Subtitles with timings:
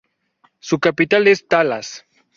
[0.59, 2.05] Su capital es Talas.